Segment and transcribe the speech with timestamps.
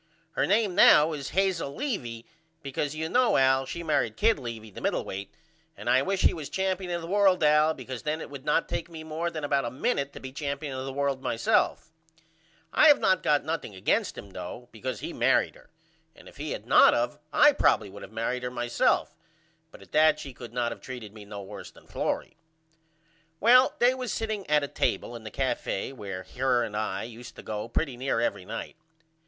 [0.31, 2.25] Her name now is Hazel Levy
[2.63, 5.31] because you know Al she married Kid Levy the middleweight
[5.77, 8.67] and I wish he was champion of the world Al because then it would not
[8.67, 11.91] take me more than about a minute to be champion of the world myself
[12.73, 15.69] I have not got nothing against him though because he married her
[16.15, 19.15] and if he had not of I probily would of married her myself
[19.69, 22.37] but at that she could not of treated me no worse than Florrie.
[23.39, 27.31] Well they was setting at a table in the cafe where her and I use
[27.33, 28.75] to go pretty near every night.